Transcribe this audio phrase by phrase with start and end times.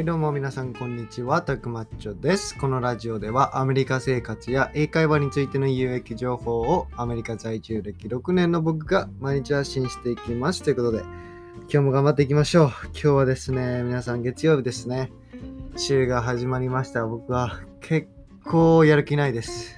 [0.00, 2.56] はいどうも皆さんこんにちは、たくまっちょです。
[2.56, 10.62] このラジオではアメリカ生活や英会話についての有益情報をアメリカ在住歴6年の僕が毎日発信していきます。
[10.62, 12.72] ということで、今日も頑張っていきましょう。
[12.94, 15.12] 今日はですね、皆さん月曜日ですね。
[15.76, 17.06] 週が始まりました。
[17.06, 18.08] 僕は結
[18.46, 19.76] 構やる気ないです。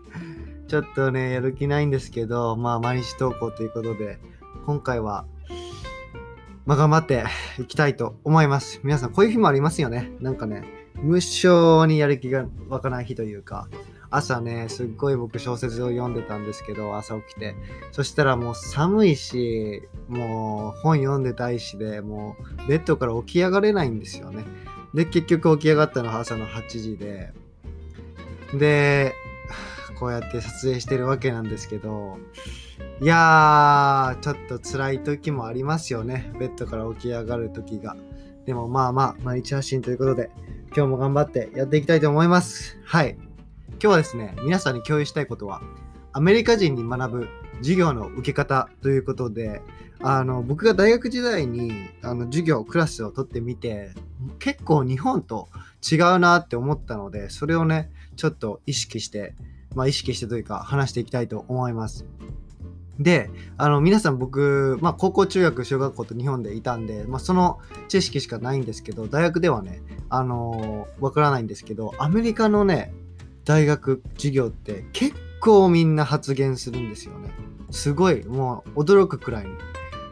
[0.66, 4.18] ちょっとね、やる気ないんですけど、まあ毎日投稿ということで、
[4.64, 5.26] 今回は
[6.64, 7.24] まあ、頑張って
[7.58, 8.80] いきたいと思います。
[8.84, 10.12] 皆さん、こういう日もありますよね。
[10.20, 10.62] なんかね、
[10.94, 13.68] 無性にやる気が湧かない日というか、
[14.10, 17.56] 朝ね、すっごい僕小説を読んでたんですけど、朝起きて。
[17.90, 24.44] そしたらもう寒いし、もう本読んでたいしで、もうベッドから起き上がれないんですよね。
[24.94, 27.32] で、結局起き上がったのは朝の8時で、
[28.54, 29.14] で、
[29.98, 32.18] こうやって撮影してるわけなんですけど、
[33.00, 36.32] いやー、ちょっと辛い時もありますよね。
[36.38, 37.96] ベッドから起き上がる時が。
[38.46, 40.30] でもまあまあ、毎日発信ということで、
[40.74, 42.78] 今日も頑張ってやっていきたいと思います。
[42.84, 43.16] はい。
[43.70, 45.60] 今日はですね、皆さんに共有したいことは、
[46.12, 49.62] アメリカ人に学ぶ授業の受け方ということで、
[50.00, 53.90] あの、僕が大学時代に、あの、授業、クラスを取ってみて、
[54.38, 55.48] 結構日本と
[55.90, 59.34] 違うなって思ったので、それをね、ちょっと意識して、
[59.74, 62.04] まあ意識してというか話していきたいと思います。
[63.02, 72.92] で、あの、皆さん僕、まあ、高校、中学、小学校と日本でいたんで、まあ、その知識しかないんですけど、大学ではね、あのわからないんですけど、アメリカのね、
[73.44, 77.30] 大学授業って結構みんな発言するんですよね。
[77.70, 79.52] すごい、もう驚くくらいに。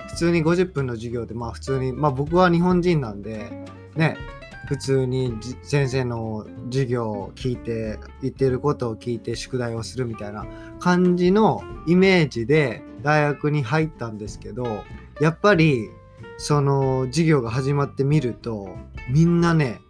[0.08, 4.16] 普通に50分の授業で、まあ普通に、まあ僕は日本人なんで、ね、
[4.70, 10.46] 普通に先生の授業を聞いて言ってることを聞いて宿題をするみたいな
[10.78, 14.84] 感じのイメージで大学に入ったんですけど
[15.20, 15.90] やっぱり
[16.38, 18.76] その授業が始まってみると
[19.08, 19.80] みんなね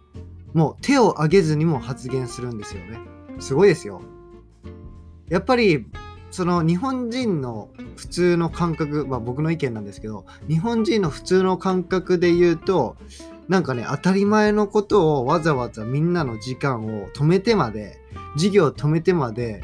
[0.55, 2.97] もう手を挙げずにも発言するんですよね。
[3.39, 4.01] すごいですよ。
[5.29, 5.85] やっぱり
[6.31, 12.97] その日本人の普通の感覚まあ僕の意見なんですけど日本人の普通の感覚で言うと
[13.51, 17.99] なんかね当たり前のことをわざわざみんなの時間を止めてまで
[18.35, 19.61] 授業を止めてまで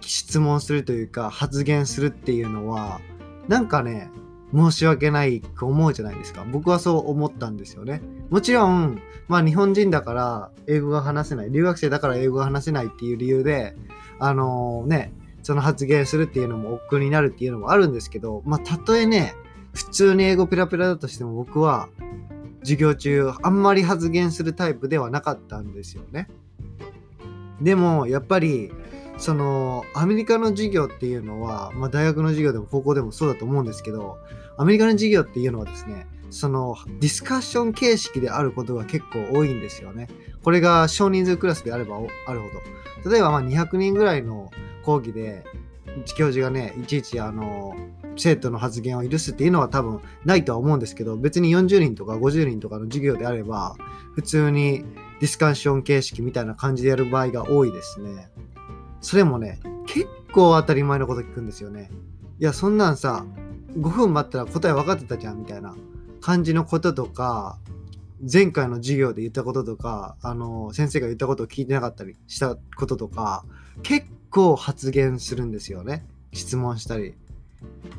[0.00, 3.02] 質問するというか発言するっていうのは
[3.48, 4.10] なんかね
[4.54, 6.46] 申し訳ないと思うじゃないですか。
[6.50, 8.00] 僕はそう思ったんですよね。
[8.30, 13.76] もちろんまあ日本人だから英語が話せない留学生だから英語が話せないっていう理由で
[14.20, 15.12] あのね
[15.42, 19.34] その発言するっていうのも億劫になるっていうのもあるんですけどまあたとえね
[19.74, 21.90] 普通に英語ペラペラだとしても僕は
[22.62, 26.28] 授業中あんまり発言するタイプではなかったんですよね。
[27.60, 28.72] でもやっぱり
[29.18, 34.18] そのアメリカの授業っていうのは、まあ、大学の授業でも高校でもそうだと思うんですけど
[34.56, 40.08] アメリカの授業っていうのはですねそのディスカッション形式であることが結構多いんですよね。
[40.42, 42.48] これが少人数クラスであればあるほ
[43.04, 43.10] ど。
[43.10, 44.50] 例えばま200人ぐらいの
[44.82, 45.44] 講義で
[46.16, 47.76] 教授がねいちいちあの
[48.16, 53.76] 生徒の発言を許すっていうのは多分ないとは思うんですけど別に40人とか50人とかの授業であれば
[54.14, 54.84] 普通に
[55.20, 58.28] ディスカッション形式みたいな感じでやる場合が多いですね。
[59.00, 61.90] それもね結構当たり前のこと聞くんですよね。
[62.38, 63.24] いやそんなんさ
[63.76, 65.74] 5分待ったら答え分かってたじゃんみたいな
[66.20, 67.58] 感じのこととか
[68.32, 73.44] 前回の授業で言ったこととかあの先生が言ったことを聞いてなかったりしたこととか
[73.82, 77.14] 結構発言するんですよね質問したり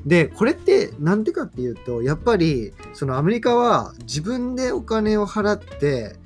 [0.06, 6.18] でこれってなんでかっていうとやっぱりそのアメリカは自分でお金を払って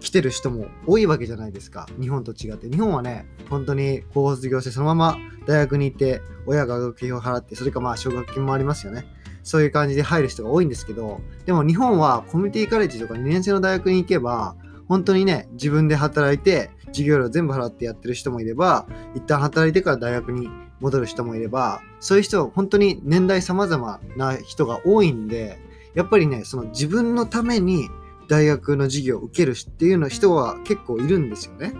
[0.00, 1.86] 来てる人も多いわけじゃないですか。
[2.00, 2.68] 日本と違って。
[2.68, 9.04] 日本はね本当に高校卒業してそのまま大学に行って親が学費を払ってそれかまあ奨学金もありますよね。
[9.42, 14.54] そういう感じで入る人が多いんですけどでも日本はコミュニティカレッジとか2年生の大学に行けば
[14.86, 20.48] 本当にね自分で働いて授業料全部払ってやってる人もいれば一旦働いてから大学に
[20.80, 25.58] 戻る人もいればそういう人は本当に年代様々な人が多いんで
[25.94, 27.88] やっぱりねその自分のために
[28.28, 31.74] 大学の授業を受けるっていうの人は結構いるんですよね。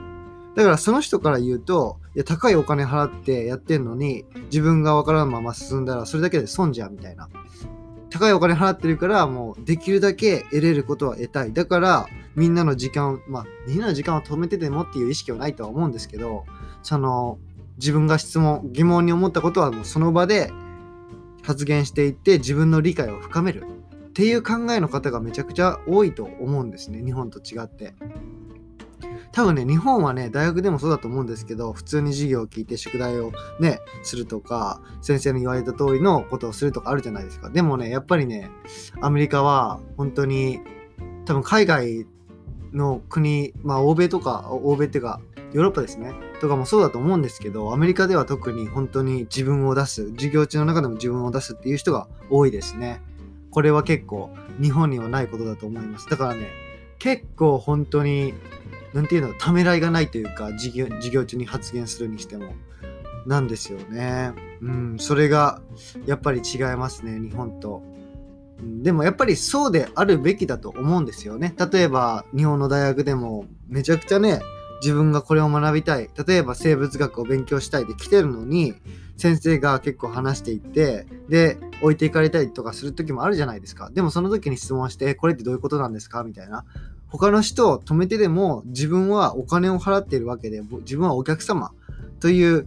[0.56, 7.28] だからその人から言うと、いや高いお金払ってやってんのに自分がわからんまま進んだらそれだけで損じゃんみたいな。
[8.10, 11.52] 高いお金払ってるからもうできるだけ得れることは得たい。
[11.52, 16.44] だからみんなの時間を、まあみんなの時間を止めててもっていう意識はないとは思うんですけど、
[16.82, 17.38] その
[17.80, 20.52] 自分が質問、疑問に思ったことはもうその場で
[21.42, 23.64] 発言していって自分の理解を深める
[24.10, 27.02] っていう考えの方がめちゃくちゃ多いと思うんですね。
[27.02, 27.94] 日本と違って。
[29.32, 37.48] 多分ね、日本はね、大学でもそうだと思うんですけど、普通に授業を聞いて宿題をね、するとか、先生の言われた通りのことをするとかあるじゃないですか。
[37.48, 38.50] でもね、やっぱりね、
[39.00, 40.60] アメリカは本当に、
[41.24, 42.06] 多分海外
[42.72, 45.20] の国、まあ欧米とか、欧米っていうか、
[45.52, 53.00] ヨーロッパですね、とかもそうだと思うんですけど、アメリカでは特に本当に自分を出す、授業中の中でも自分を出すっていう人が多いですね。
[53.50, 54.30] これは結構
[54.60, 56.08] 日本にはないことだと思います。
[56.08, 56.48] だからね、
[56.98, 58.34] 結構本当に、
[58.94, 62.54] なんていうの、ためらいがないというか、授業授業中に発言するにしても、
[63.26, 64.32] なんですよね。
[64.62, 65.60] うん、それが
[66.06, 67.82] やっぱり違いますね、日本と。
[68.82, 71.54] でもやっぱりそうであるべきだと思うんですよね。
[71.72, 74.40] 例えば日本の大学でもめちゃくちゃね、
[74.80, 76.08] 自分がこれを学びたい。
[76.26, 78.74] 例えば生物学を勉強したいで来てるのに、
[79.16, 83.90] 先生が結構話していって、で、置いていかれたりとかする時もあるじゃないですか。
[83.92, 86.24] でもその時に質問して、これってどういうことなんですか？
[86.24, 86.64] みたいな。
[87.08, 91.72] 他の人を止めてでも自分はお金を払っているわけで、自分はお客様
[92.20, 92.66] という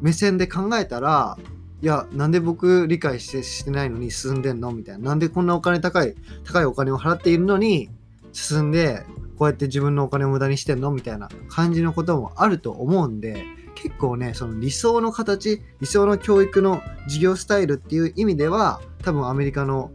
[0.00, 1.38] 目線で考えたら、
[1.80, 4.72] いや、なんで僕理解してしてないのに進んでんの？
[4.72, 5.10] みたいな。
[5.10, 7.88] なんでこんなお金高い、高いお金を払っているのに
[8.32, 9.04] 進んで、
[9.38, 10.90] こうやって自分のお金を無駄にしてんの？
[10.90, 13.44] みたいな感じのこともあると思うんで、
[13.74, 19.92] 結構ね、その理想の形、理想の教育の授業スタイルっていう意味では、多分アメリカの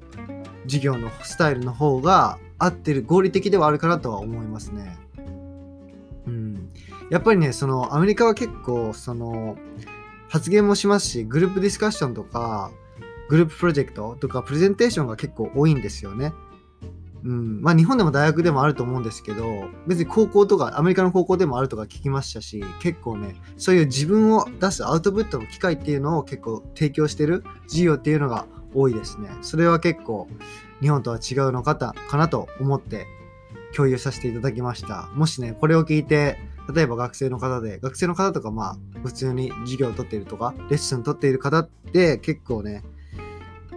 [0.64, 4.98] 授業のスタイルの方が合ってる、合理的ではあるかなとは思いますね。
[6.26, 6.70] うん。
[7.10, 9.58] やっぱりね、そのアメリカは結構、その、
[10.30, 12.72] 発言もしますし、グループディスカッションとか、
[13.28, 16.34] グループプロジェクトとか、プレゼンテーションが結構多いんですよね。
[17.26, 17.62] うん。
[17.62, 29.30] まあ日本でも大学でもあると思うんですけど、別に高校とか、アメリカの高校でもあるとか聞きましたし、結構ね、そういう自分を出すアウトプットの機会っていうのを結構提供してる授業っていうのが多いですね。
[29.42, 30.28] それは結構
[30.82, 33.06] 日本とは違うのかかなと思って
[33.76, 35.10] 共有させていただきました。
[35.14, 36.38] もしね、これを聞いて、
[36.74, 42.84] 例えば学生の方で、学生の方とかまあ普通に授業を取っているとか、レッスン取っている方って結構ね、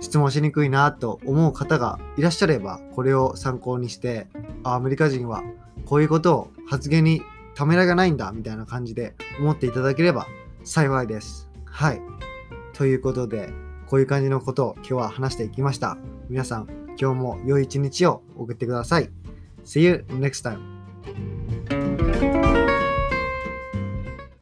[0.00, 4.28] 質問しにくいなと思う方がいらっしゃれば、これを参考にして、
[4.62, 5.42] あアメリカ人は
[5.84, 7.22] こういうことを発言に
[7.54, 10.26] ためらいがないんだみたいな感じで思っていただければ
[10.64, 11.48] 幸いです。
[11.64, 12.00] はい。
[12.72, 13.50] ということで、
[13.86, 15.96] こういう感じのことを今日は話していきました。
[16.28, 16.68] 皆さん、
[17.00, 19.10] 今日も良い一日を送ってください。
[19.64, 20.75] See you next time.